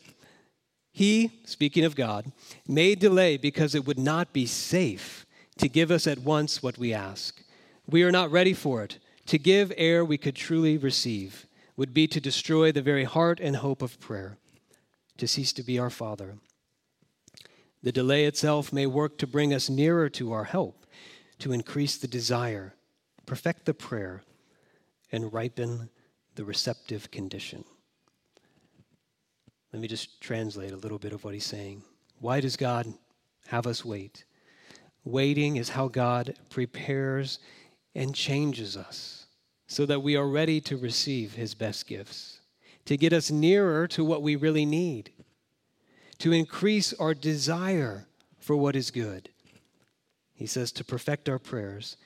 [0.91, 2.31] He, speaking of God,
[2.67, 5.25] may delay because it would not be safe
[5.57, 7.41] to give us at once what we ask.
[7.87, 8.99] We are not ready for it.
[9.27, 13.57] To give ere we could truly receive would be to destroy the very heart and
[13.57, 14.37] hope of prayer,
[15.17, 16.35] to cease to be our Father.
[17.81, 20.85] The delay itself may work to bring us nearer to our help,
[21.39, 22.75] to increase the desire,
[23.25, 24.23] perfect the prayer,
[25.11, 25.89] and ripen
[26.35, 27.63] the receptive condition.
[29.71, 31.83] Let me just translate a little bit of what he's saying.
[32.19, 32.93] Why does God
[33.47, 34.25] have us wait?
[35.03, 37.39] Waiting is how God prepares
[37.95, 39.25] and changes us
[39.67, 42.39] so that we are ready to receive his best gifts,
[42.85, 45.11] to get us nearer to what we really need,
[46.19, 48.07] to increase our desire
[48.39, 49.29] for what is good.
[50.33, 51.97] He says to perfect our prayers,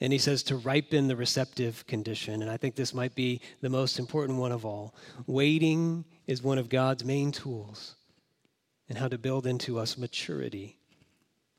[0.00, 2.42] and he says to ripen the receptive condition.
[2.42, 4.94] And I think this might be the most important one of all.
[5.26, 7.96] Waiting is one of God's main tools
[8.88, 10.78] and how to build into us maturity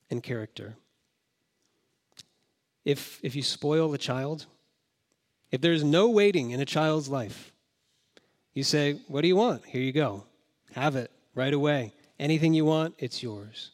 [0.10, 0.76] and character
[2.88, 4.45] if, if you spoil a child,
[5.52, 7.52] if there's no waiting in a child's life,
[8.54, 9.65] you say, What do you want?
[9.65, 10.23] Here you go.
[10.71, 11.91] Have it right away.
[12.17, 13.71] Anything you want, it's yours.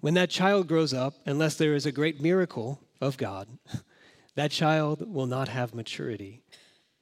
[0.00, 3.46] When that child grows up, unless there is a great miracle of God,
[4.36, 6.40] that child will not have maturity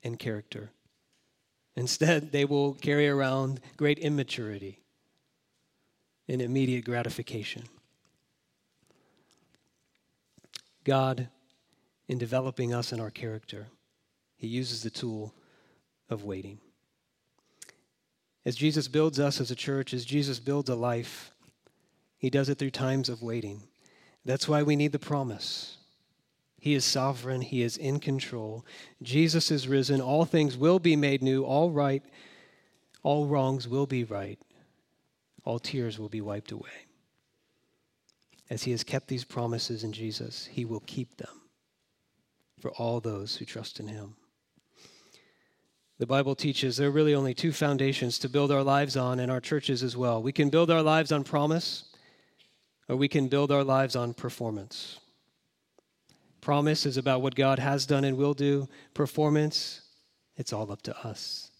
[0.03, 0.71] and character.
[1.77, 4.81] Instead, they will carry around great immaturity
[6.29, 7.62] and immediate gratification.
[10.87, 11.29] God,
[12.07, 13.66] in developing us and our character,
[14.37, 15.35] He uses the tool
[16.09, 16.61] of waiting.
[18.44, 21.33] As Jesus builds us as a church, as Jesus builds a life,
[22.18, 23.64] He does it through times of waiting.
[24.25, 25.77] That's why we need the promise.
[26.61, 28.64] He is sovereign, He is in control.
[29.03, 30.01] Jesus is risen.
[30.01, 31.42] All things will be made new.
[31.42, 32.05] All right,
[33.03, 34.38] all wrongs will be right.
[35.44, 36.86] All tears will be wiped away
[38.51, 41.43] as he has kept these promises in Jesus, he will keep them
[42.61, 44.17] for all those who trust in him.
[45.99, 49.33] The Bible teaches there are really only two foundations to build our lives on and
[49.33, 50.23] our churches as well.
[50.23, 51.85] We can build our lives on promise,
[52.89, 55.01] or we can build our lives on performance.
[56.43, 58.69] Promise is about what God has done and will do.
[58.95, 59.81] Performance,
[60.37, 61.51] it's all up to us.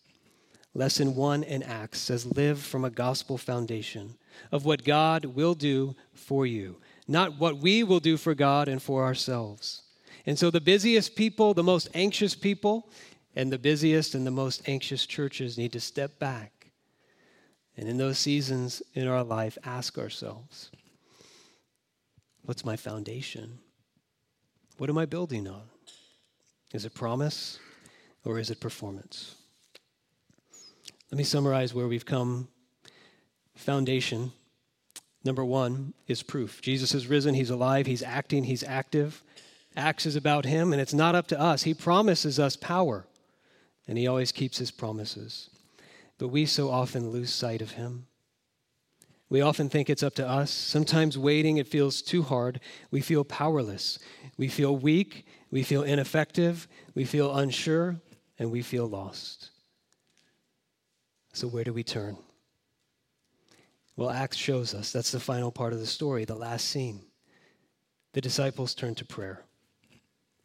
[0.75, 4.17] Lesson one in Acts says, Live from a gospel foundation
[4.53, 8.83] of what God will do for you, not what we will do for God and
[8.83, 9.83] for ourselves.
[10.27, 12.91] And so the busiest people, the most anxious people,
[13.37, 16.73] and the busiest and the most anxious churches need to step back.
[17.77, 20.71] And in those seasons in our life, ask ourselves
[22.45, 23.59] what's my foundation?
[24.79, 25.63] What am I building on?
[26.73, 27.59] Is it promise
[28.25, 29.37] or is it performance?
[31.11, 32.49] Let me summarize where we've come
[33.57, 34.33] foundation.
[35.25, 36.63] Number one is proof.
[36.63, 39.23] Jesus is risen, he's alive, he's acting, he's active.
[39.77, 41.65] Acts is about him, and it's not up to us.
[41.65, 43.07] He promises us power,
[43.89, 45.51] and he always keeps his promises.
[46.19, 48.07] But we so often lose sight of him.
[49.29, 50.51] We often think it's up to us.
[50.51, 52.61] Sometimes waiting, it feels too hard.
[52.91, 53.99] We feel powerless.
[54.39, 55.27] We feel weak.
[55.51, 56.69] We feel ineffective.
[56.95, 57.97] We feel unsure,
[58.39, 59.51] and we feel lost.
[61.33, 62.17] So, where do we turn?
[63.97, 67.01] Well, Acts shows us that's the final part of the story, the last scene.
[68.13, 69.43] The disciples turn to prayer.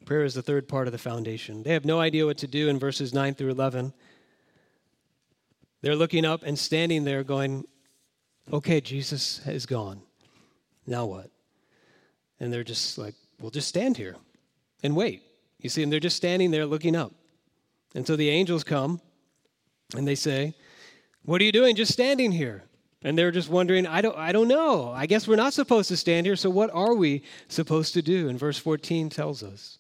[0.05, 1.63] Prayer is the third part of the foundation.
[1.63, 3.93] They have no idea what to do in verses 9 through 11.
[5.81, 7.65] They're looking up and standing there going,
[8.51, 10.01] Okay, Jesus is gone.
[10.87, 11.29] Now what?
[12.39, 14.15] And they're just like, We'll just stand here
[14.81, 15.21] and wait.
[15.59, 17.13] You see, and they're just standing there looking up.
[17.95, 19.01] And so the angels come
[19.95, 20.55] and they say,
[21.23, 22.63] What are you doing just standing here?
[23.03, 24.91] And they're just wondering, I don't, I don't know.
[24.91, 28.29] I guess we're not supposed to stand here, so what are we supposed to do?
[28.29, 29.79] And verse 14 tells us.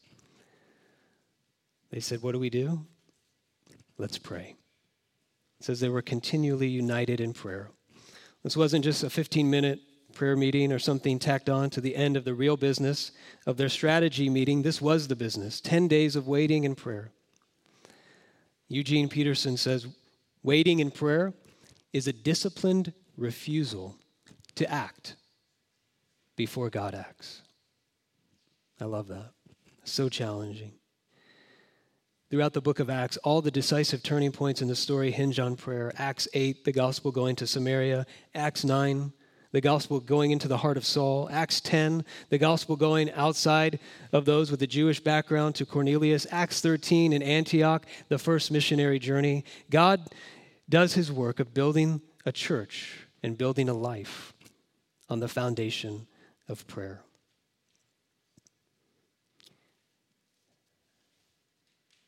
[1.91, 2.85] They said, What do we do?
[3.97, 4.55] Let's pray.
[5.59, 7.69] It says they were continually united in prayer.
[8.43, 9.79] This wasn't just a 15 minute
[10.15, 13.11] prayer meeting or something tacked on to the end of the real business
[13.45, 14.61] of their strategy meeting.
[14.61, 17.11] This was the business 10 days of waiting and prayer.
[18.67, 19.85] Eugene Peterson says,
[20.43, 21.33] Waiting in prayer
[21.93, 23.95] is a disciplined refusal
[24.55, 25.15] to act
[26.35, 27.41] before God acts.
[28.79, 29.31] I love that.
[29.83, 30.73] So challenging.
[32.29, 35.55] Throughout the book of Acts, all the decisive turning points in the story hinge on
[35.55, 35.93] prayer.
[35.97, 38.05] Acts 8, the gospel going to Samaria.
[38.33, 39.11] Acts 9,
[39.51, 41.29] the gospel going into the heart of Saul.
[41.31, 43.79] Acts 10, the gospel going outside
[44.13, 46.25] of those with a Jewish background to Cornelius.
[46.31, 49.43] Acts 13 in Antioch, the first missionary journey.
[49.69, 50.07] God
[50.69, 54.33] does his work of building a church and building a life
[55.09, 56.07] on the foundation
[56.47, 57.01] of prayer.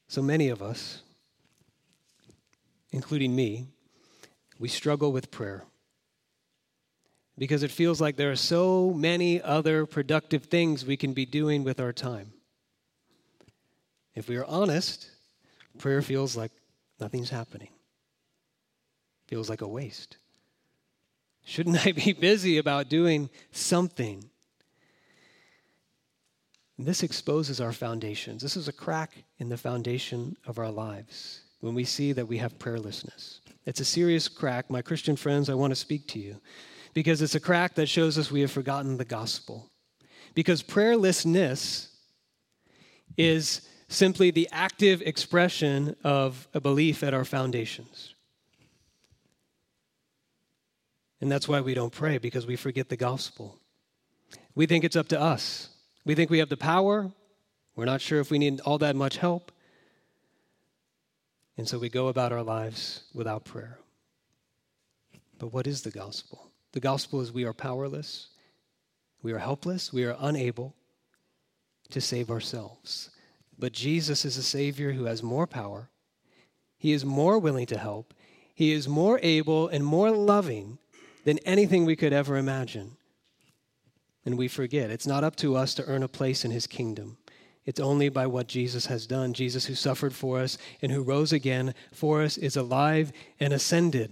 [0.07, 1.01] So many of us,
[2.91, 3.67] including me,
[4.59, 5.63] we struggle with prayer
[7.37, 11.63] because it feels like there are so many other productive things we can be doing
[11.63, 12.31] with our time.
[14.15, 15.09] If we are honest,
[15.79, 16.51] prayer feels like
[16.99, 17.69] nothing's happening.
[19.27, 20.17] Feels like a waste.
[21.43, 24.29] Shouldn't I be busy about doing something?
[26.77, 28.41] This exposes our foundations.
[28.41, 32.39] This is a crack in the foundation of our lives when we see that we
[32.39, 33.39] have prayerlessness.
[33.65, 34.69] It's a serious crack.
[34.69, 36.41] My Christian friends, I want to speak to you
[36.93, 39.69] because it's a crack that shows us we have forgotten the gospel.
[40.33, 41.89] Because prayerlessness
[43.17, 48.15] is simply the active expression of a belief at our foundations.
[51.23, 53.57] And that's why we don't pray, because we forget the gospel.
[54.55, 55.69] We think it's up to us.
[56.03, 57.13] We think we have the power.
[57.77, 59.49] We're not sure if we need all that much help.
[61.55, 63.79] And so we go about our lives without prayer.
[65.39, 66.51] But what is the gospel?
[66.73, 68.27] The gospel is we are powerless,
[69.21, 70.75] we are helpless, we are unable
[71.91, 73.11] to save ourselves.
[73.57, 75.89] But Jesus is a Savior who has more power,
[76.77, 78.13] He is more willing to help,
[78.53, 80.79] He is more able and more loving
[81.23, 82.97] than anything we could ever imagine
[84.25, 84.89] and we forget.
[84.89, 87.17] It's not up to us to earn a place in his kingdom.
[87.65, 89.33] It's only by what Jesus has done.
[89.33, 94.11] Jesus, who suffered for us and who rose again for us, is alive and ascended.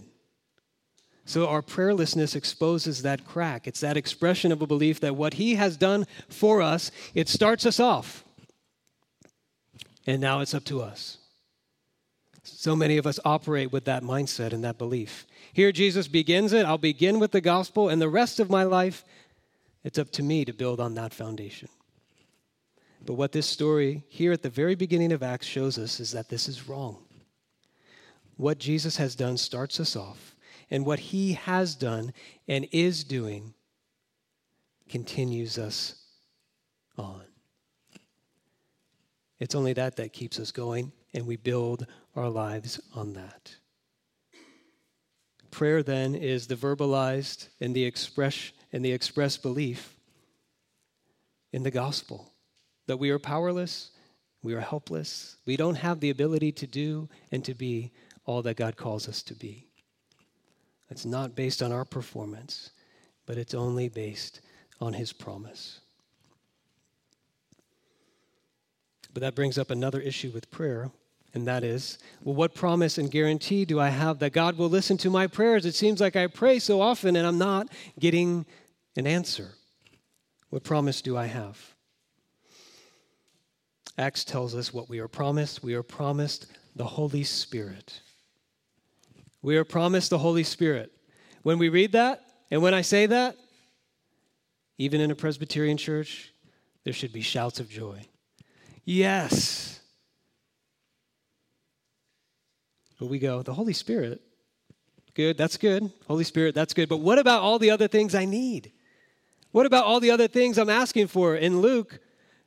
[1.25, 3.67] So our prayerlessness exposes that crack.
[3.67, 7.65] It's that expression of a belief that what he has done for us, it starts
[7.65, 8.23] us off.
[10.07, 11.17] And now it's up to us.
[12.43, 15.27] So many of us operate with that mindset and that belief.
[15.53, 16.65] Here Jesus begins it.
[16.65, 19.03] I'll begin with the gospel, and the rest of my life
[19.83, 21.69] it's up to me to build on that foundation.
[23.05, 26.29] But what this story here at the very beginning of Acts shows us is that
[26.29, 27.03] this is wrong.
[28.37, 30.35] What Jesus has done starts us off,
[30.69, 32.13] and what he has done
[32.47, 33.53] and is doing
[34.87, 35.95] continues us
[36.97, 37.23] on.
[39.39, 43.55] It's only that that keeps us going, and we build our lives on that.
[45.51, 49.95] Prayer then is the verbalized and the express and the expressed belief
[51.51, 52.31] in the gospel
[52.87, 53.91] that we are powerless,
[54.41, 57.91] we are helpless, we don't have the ability to do and to be
[58.25, 59.67] all that God calls us to be.
[60.89, 62.71] It's not based on our performance,
[63.25, 64.41] but it's only based
[64.79, 65.79] on His promise.
[69.13, 70.91] But that brings up another issue with prayer,
[71.33, 74.97] and that is well, what promise and guarantee do I have that God will listen
[74.97, 75.65] to my prayers?
[75.65, 77.69] It seems like I pray so often and I'm not
[77.99, 78.45] getting
[78.97, 79.51] an answer.
[80.49, 81.57] What promise do I have?
[83.97, 85.63] Acts tells us what we are promised.
[85.63, 88.01] We are promised the Holy Spirit.
[89.41, 90.91] We are promised the Holy Spirit.
[91.43, 93.35] When we read that, and when I say that,
[94.77, 96.33] even in a Presbyterian church,
[96.83, 98.05] there should be shouts of joy.
[98.83, 99.80] Yes.
[103.01, 104.21] But we go, the Holy Spirit,
[105.15, 105.91] good, that's good.
[106.07, 106.87] Holy Spirit, that's good.
[106.87, 108.71] But what about all the other things I need?
[109.49, 111.35] What about all the other things I'm asking for?
[111.35, 111.99] In Luke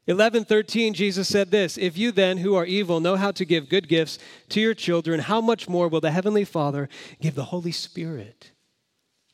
[0.07, 3.69] 11 13, Jesus said this If you then, who are evil, know how to give
[3.69, 6.89] good gifts to your children, how much more will the Heavenly Father
[7.21, 8.53] give the Holy Spirit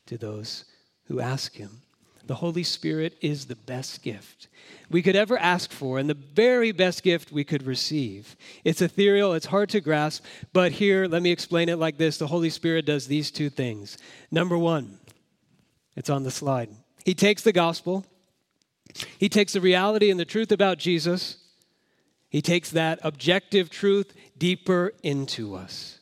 [0.07, 0.65] to those
[1.03, 1.83] who ask Him?
[2.25, 4.47] The Holy Spirit is the best gift
[4.91, 8.35] we could ever ask for, and the very best gift we could receive.
[8.63, 12.27] It's ethereal, it's hard to grasp, but here, let me explain it like this the
[12.27, 13.97] Holy Spirit does these two things.
[14.29, 14.99] Number one,
[15.95, 16.69] it's on the slide.
[17.05, 18.05] He takes the gospel,
[19.17, 21.37] he takes the reality and the truth about Jesus,
[22.29, 25.99] he takes that objective truth deeper into us.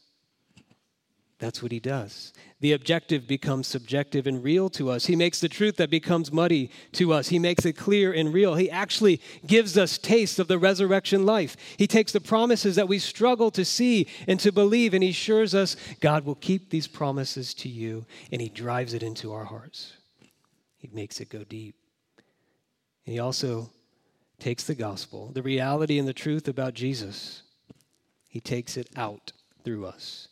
[1.37, 2.33] That's what he does.
[2.61, 5.05] The objective becomes subjective and real to us.
[5.05, 7.29] He makes the truth that becomes muddy to us.
[7.29, 8.55] He makes it clear and real.
[8.55, 11.55] He actually gives us taste of the resurrection life.
[11.77, 15.55] He takes the promises that we struggle to see and to believe, and he assures
[15.55, 19.93] us God will keep these promises to you, and he drives it into our hearts.
[20.77, 21.75] He makes it go deep.
[23.03, 23.69] He also
[24.39, 27.43] takes the gospel, the reality and the truth about Jesus,
[28.27, 29.33] he takes it out
[29.63, 30.28] through us.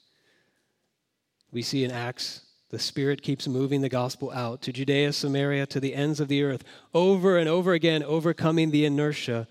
[1.51, 5.79] We see in Acts, the Spirit keeps moving the gospel out to Judea, Samaria, to
[5.79, 9.47] the ends of the earth, over and over again, overcoming the inertia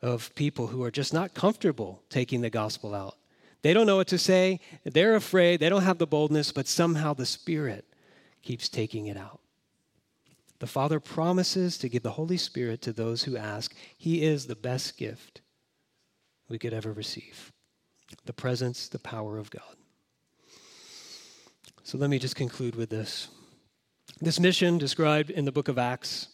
[0.00, 3.16] of people who are just not comfortable taking the gospel out.
[3.62, 7.12] They don't know what to say, they're afraid, they don't have the boldness, but somehow
[7.12, 7.84] the Spirit
[8.42, 9.40] keeps taking it out.
[10.60, 13.74] The Father promises to give the Holy Spirit to those who ask.
[13.96, 15.42] He is the best gift
[16.48, 17.52] we could ever receive
[18.24, 19.76] the presence, the power of God.
[21.90, 23.26] So let me just conclude with this.
[24.20, 26.28] This mission, described in the book of Acts,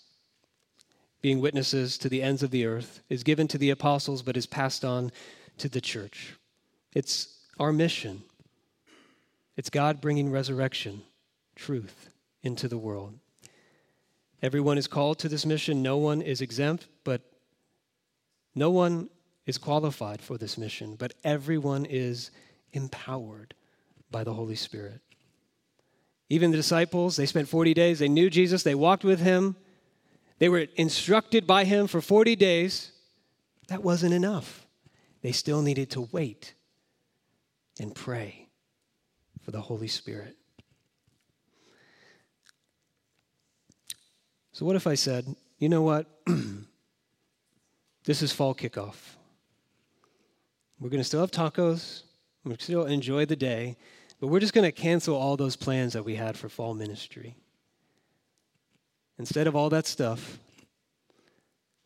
[1.22, 4.44] being witnesses to the ends of the earth, is given to the apostles but is
[4.44, 5.10] passed on
[5.56, 6.34] to the church.
[6.94, 8.22] It's our mission.
[9.56, 11.00] It's God bringing resurrection,
[11.54, 12.10] truth,
[12.42, 13.14] into the world.
[14.42, 15.82] Everyone is called to this mission.
[15.82, 17.22] No one is exempt, but
[18.54, 19.08] no one
[19.46, 22.30] is qualified for this mission, but everyone is
[22.74, 23.54] empowered
[24.10, 25.00] by the Holy Spirit.
[26.28, 29.56] Even the disciples, they spent 40 days, they knew Jesus, they walked with him,
[30.38, 32.92] they were instructed by him for 40 days.
[33.68, 34.66] That wasn't enough.
[35.22, 36.54] They still needed to wait
[37.80, 38.48] and pray
[39.42, 40.36] for the Holy Spirit.
[44.52, 46.06] So, what if I said, you know what?
[48.04, 48.96] this is fall kickoff.
[50.80, 52.02] We're going to still have tacos.
[52.44, 53.76] We're still enjoy the day.
[54.20, 57.36] But we're just going to cancel all those plans that we had for fall ministry.
[59.18, 60.38] Instead of all that stuff,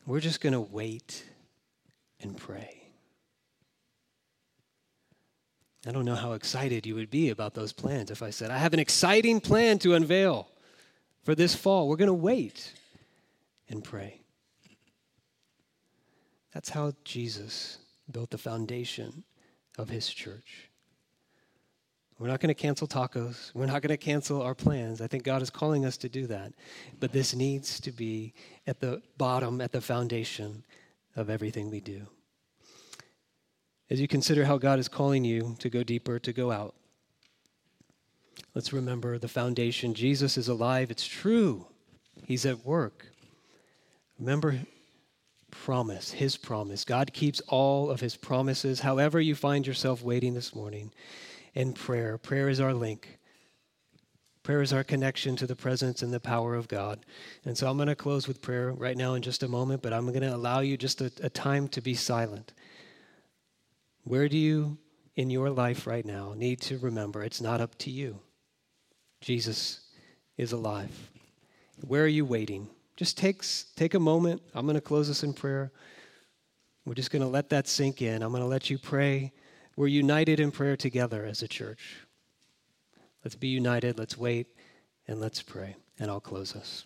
[0.06, 1.24] we're just going to wait
[2.20, 2.76] and pray.
[5.86, 8.58] I don't know how excited you would be about those plans if I said, I
[8.58, 10.48] have an exciting plan to unveil
[11.22, 11.88] for this fall.
[11.88, 12.74] We're going to wait
[13.68, 14.20] and pray.
[16.52, 17.78] That's how Jesus
[18.10, 19.24] built the foundation
[19.78, 20.69] of his church.
[22.20, 23.52] We're not going to cancel tacos.
[23.54, 25.00] We're not going to cancel our plans.
[25.00, 26.52] I think God is calling us to do that.
[27.00, 28.34] But this needs to be
[28.68, 30.62] at the bottom, at the foundation
[31.16, 32.02] of everything we do.
[33.88, 36.76] As you consider how God is calling you to go deeper, to go out,
[38.54, 39.94] Let's remember the foundation.
[39.94, 40.90] Jesus is alive.
[40.90, 41.66] It's true.
[42.26, 43.06] He's at work.
[44.18, 44.58] Remember
[45.50, 46.84] promise, his promise.
[46.84, 48.80] God keeps all of his promises.
[48.80, 50.92] However, you find yourself waiting this morning
[51.54, 53.18] in prayer, prayer is our link.
[54.42, 57.04] Prayer is our connection to the presence and the power of God.
[57.44, 59.92] And so I'm going to close with prayer right now in just a moment, but
[59.92, 62.54] I'm going to allow you just a, a time to be silent.
[64.04, 64.78] Where do you
[65.16, 68.18] in your life right now need to remember it's not up to you?
[69.20, 69.80] Jesus
[70.38, 71.10] is alive.
[71.86, 72.68] Where are you waiting?
[72.96, 74.40] Just takes, take a moment.
[74.54, 75.70] I'm going to close this in prayer.
[76.86, 78.22] We're just going to let that sink in.
[78.22, 79.32] I'm going to let you pray.
[79.80, 82.00] We're united in prayer together as a church.
[83.24, 83.98] Let's be united.
[83.98, 84.48] Let's wait
[85.08, 85.74] and let's pray.
[85.98, 86.84] And I'll close us.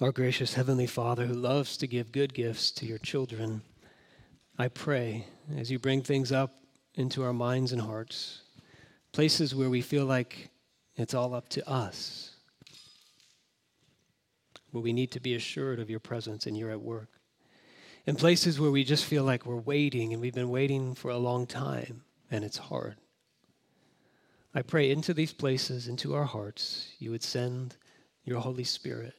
[0.00, 3.62] Our gracious Heavenly Father, who loves to give good gifts to your children,
[4.56, 5.26] I pray
[5.56, 6.54] as you bring things up
[6.94, 8.42] into our minds and hearts,
[9.10, 10.50] places where we feel like
[10.94, 12.36] it's all up to us,
[14.70, 17.08] where we need to be assured of your presence and you're at work,
[18.06, 21.18] in places where we just feel like we're waiting and we've been waiting for a
[21.18, 22.94] long time and it's hard.
[24.54, 27.74] I pray into these places, into our hearts, you would send
[28.24, 29.17] your Holy Spirit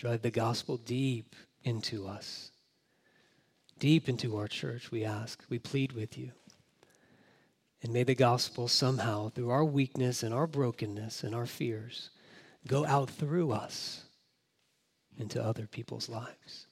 [0.00, 2.52] Drive the gospel deep into us,
[3.78, 5.44] deep into our church, we ask.
[5.50, 6.32] We plead with you.
[7.82, 12.08] And may the gospel somehow, through our weakness and our brokenness and our fears,
[12.66, 14.04] go out through us
[15.18, 16.66] into other people's lives.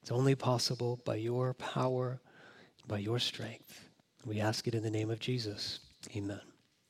[0.00, 2.20] It's only possible by your power,
[2.86, 3.88] by your strength.
[4.24, 5.80] We ask it in the name of Jesus.
[6.14, 6.51] Amen.